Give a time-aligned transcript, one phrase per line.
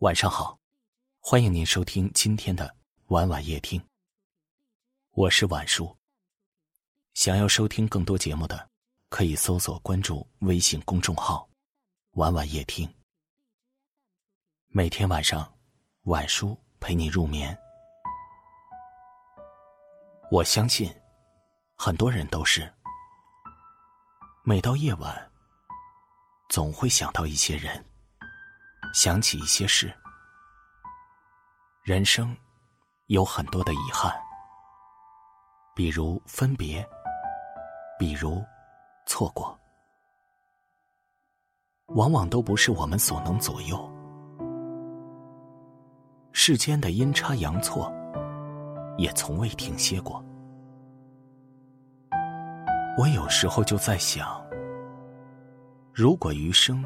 [0.00, 0.58] 晚上好，
[1.20, 3.82] 欢迎您收听今天的晚晚夜听。
[5.12, 5.96] 我是晚叔。
[7.14, 8.68] 想要收听更多节目的，
[9.08, 11.48] 可以搜索关注微信公众号
[12.12, 12.86] “晚晚夜听”。
[14.68, 15.50] 每天晚上，
[16.02, 17.58] 晚叔陪你入眠。
[20.30, 20.94] 我相信，
[21.74, 22.70] 很多人都是
[24.44, 25.32] 每到夜晚，
[26.50, 27.82] 总会想到一些人。
[28.92, 29.92] 想起一些事，
[31.82, 32.34] 人生
[33.06, 34.12] 有很多的遗憾，
[35.74, 36.86] 比如分别，
[37.98, 38.42] 比如
[39.06, 39.58] 错过，
[41.88, 43.92] 往往都不是我们所能左右。
[46.32, 47.92] 世间的阴差阳错，
[48.96, 50.24] 也从未停歇过。
[52.98, 54.42] 我有时候就在想，
[55.92, 56.82] 如果余生……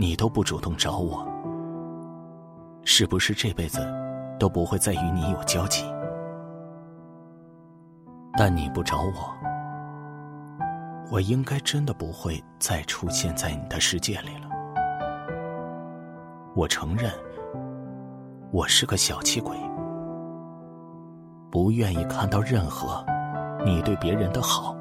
[0.00, 1.26] 你都不主动找我，
[2.84, 3.80] 是不是这辈子
[4.38, 5.84] 都不会再与你有交集？
[8.34, 9.36] 但你不找我，
[11.10, 14.48] 我应该真的不会再出现在你的世界里了。
[16.54, 17.10] 我承认，
[18.52, 19.56] 我是个小气鬼，
[21.50, 23.04] 不愿意看到任何
[23.66, 24.76] 你对别人的好，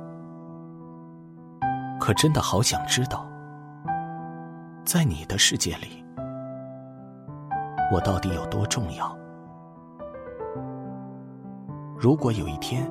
[1.99, 3.26] 可真的好想知道。
[4.87, 6.01] 在你的世界里，
[7.91, 9.13] 我到底有多重要？
[11.99, 12.89] 如果有一天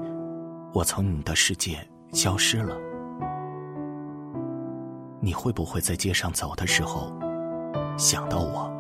[0.75, 1.78] 我从你的世界
[2.12, 2.77] 消失了，
[5.20, 7.11] 你会不会在街上走的时候
[7.97, 8.70] 想到我？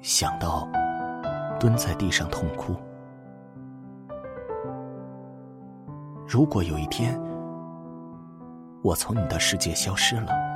[0.00, 0.66] 想到
[1.60, 2.74] 蹲在地上痛哭？
[6.26, 7.20] 如果有一天
[8.82, 10.55] 我从你的世界消失了，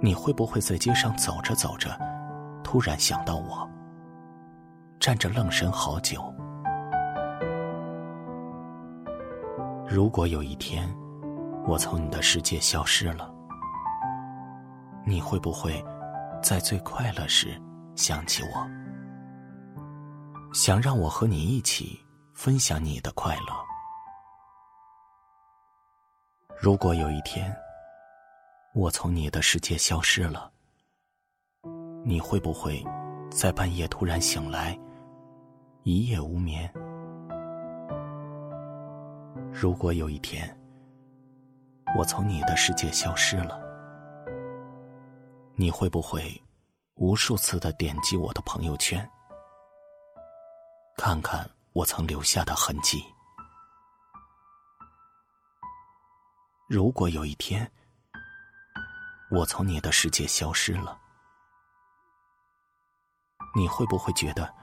[0.00, 1.98] 你会不会在街上走着走着，
[2.62, 3.68] 突然想到我，
[5.00, 6.32] 站着愣神好久？
[9.88, 10.86] 如果有一天
[11.66, 13.32] 我从你的世界消失了，
[15.06, 15.82] 你会不会
[16.42, 17.60] 在最快乐时
[17.94, 18.68] 想起我，
[20.52, 21.98] 想让我和你一起
[22.34, 23.54] 分享你的快乐？
[26.60, 27.54] 如果有一天，
[28.76, 30.52] 我从你的世界消失了，
[32.04, 32.84] 你会不会
[33.30, 34.78] 在半夜突然醒来，
[35.84, 36.70] 一夜无眠？
[39.50, 40.54] 如果有一天
[41.96, 43.58] 我从你的世界消失了，
[45.54, 46.30] 你会不会
[46.96, 49.10] 无数次的点击我的朋友圈，
[50.98, 53.02] 看看我曾留下的痕迹？
[56.68, 57.66] 如果有一天，
[59.28, 60.96] 我从你的世界消失了，
[63.56, 64.54] 你会不会觉得，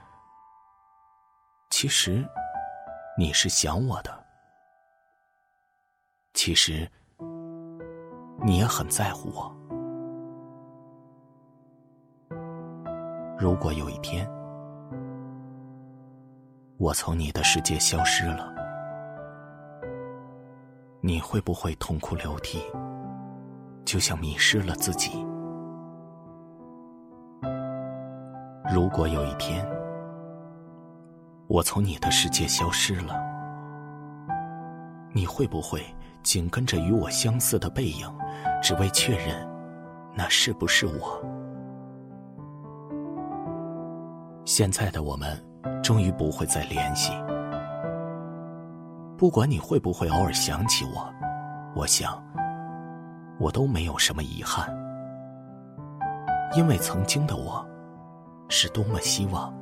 [1.70, 2.26] 其实
[3.18, 4.24] 你是想我的？
[6.32, 6.90] 其实
[8.42, 9.54] 你也很在乎我。
[13.38, 14.26] 如果有一天
[16.78, 18.52] 我从你的世界消失了，
[21.02, 22.62] 你会不会痛哭流涕？
[23.84, 25.10] 就像迷失了自己。
[28.72, 29.64] 如果有一天
[31.46, 33.14] 我从你的世界消失了，
[35.12, 35.84] 你会不会
[36.22, 38.10] 紧跟着与我相似的背影，
[38.62, 39.46] 只为确认
[40.14, 41.22] 那是不是我？
[44.46, 45.42] 现在的我们
[45.82, 47.12] 终于不会再联系，
[49.16, 51.06] 不管你会不会偶尔想起我，
[51.76, 52.22] 我想。
[53.38, 54.68] 我都没有什么遗憾，
[56.56, 57.64] 因为曾经的我，
[58.48, 59.52] 是多么希望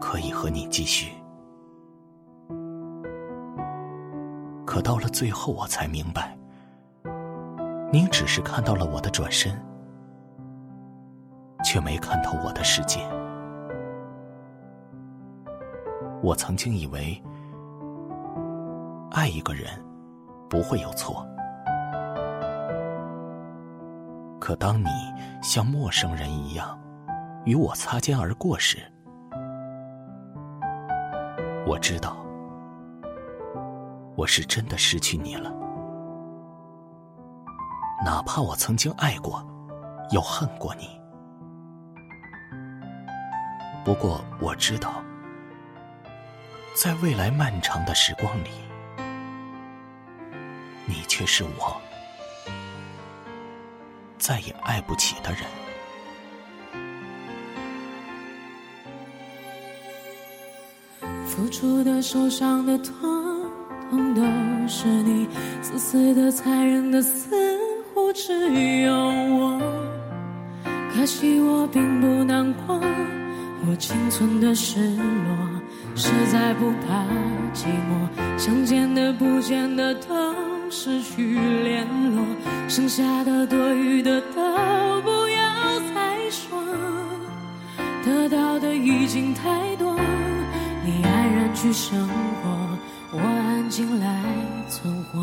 [0.00, 1.12] 可以和你继续。
[4.64, 6.38] 可到了最后，我才明白，
[7.92, 9.52] 你只是看到了我的转身，
[11.64, 13.00] 却没看透我的世界。
[16.22, 17.20] 我曾经以为，
[19.10, 19.66] 爱一个人
[20.48, 21.26] 不会有错。
[24.50, 24.88] 可当你
[25.40, 26.76] 像陌生人一样
[27.44, 28.78] 与我擦肩而过时，
[31.64, 32.16] 我知道
[34.16, 35.52] 我是真的失去你了。
[38.04, 39.40] 哪怕我曾经爱过，
[40.10, 41.00] 又恨过你，
[43.84, 44.94] 不过我知道，
[46.74, 48.50] 在未来漫长的时光里，
[50.86, 51.80] 你却是我。
[54.20, 55.40] 再也爱不起的人。
[61.26, 62.92] 付出的、受伤的、痛，
[63.88, 64.22] 痛都
[64.68, 65.26] 是你；
[65.62, 67.58] 自私的、残忍的，似
[67.94, 69.58] 乎只有我。
[70.92, 72.78] 可惜我并不难过，
[73.66, 75.34] 我仅存的失落，
[75.96, 77.04] 实在不怕
[77.54, 78.38] 寂寞。
[78.38, 80.14] 想见的、不见的都
[80.72, 81.34] 失去
[81.64, 81.84] 联
[82.14, 82.24] 络，
[82.68, 86.62] 剩下的、多余的都不要再说，
[88.04, 89.98] 得到的已经太多。
[90.84, 92.78] 你安然去生活，
[93.12, 94.22] 我安静来
[94.68, 95.18] 存活。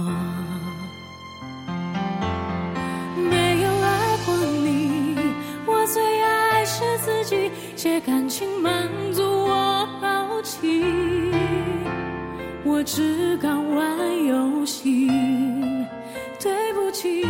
[3.16, 5.18] 没有爱过你，
[5.66, 11.27] 我最爱是自己，借感情满足我好奇。
[12.78, 15.08] 我只敢玩游戏，
[16.40, 17.26] 对不起，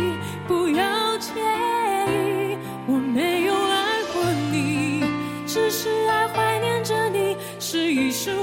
[0.46, 2.54] 不要介意，
[2.86, 4.22] 我没有爱过
[4.52, 5.02] 你，
[5.46, 7.34] 只是爱怀念着你。
[7.58, 8.36] 是一生，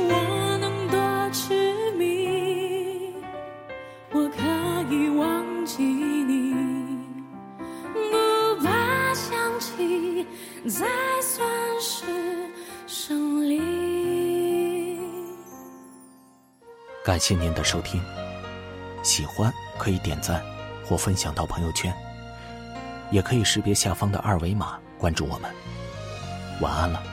[17.06, 18.02] 感谢您的收听，
[19.04, 20.42] 喜欢可以点赞
[20.84, 21.94] 或分享到朋友圈，
[23.12, 25.52] 也可以识别下方的二维码关注我们。
[26.62, 27.04] 晚安了。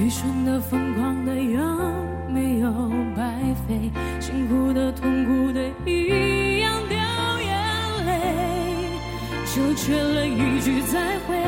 [0.00, 1.60] 愚蠢的、疯狂的，有
[2.30, 2.72] 没有
[3.14, 3.90] 白费？
[4.18, 6.98] 辛苦的、痛苦的，一样掉
[7.38, 8.88] 眼泪，
[9.44, 11.41] 就缺了一句再会。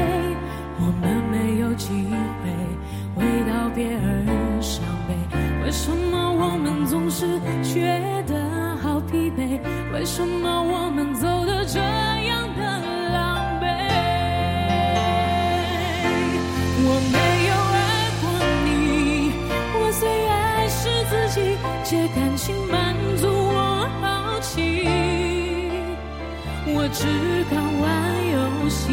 [26.94, 27.90] 只敢玩
[28.32, 28.92] 游戏，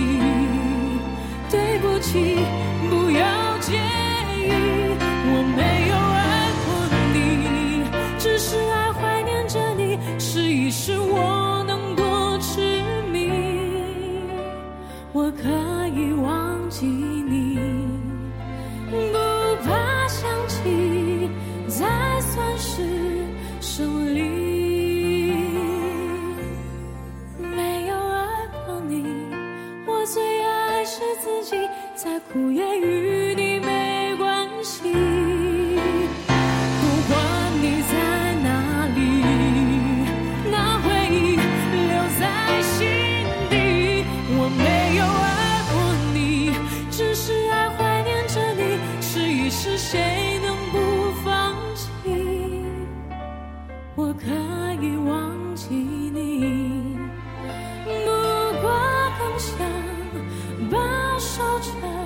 [1.52, 2.40] 对不起，
[2.90, 3.41] 不要
[54.04, 54.26] 我可
[54.84, 56.98] 以忘记你，
[57.86, 58.10] 不
[58.60, 58.66] 过
[59.20, 59.56] 更想
[60.72, 60.76] 把
[61.20, 62.01] 守着。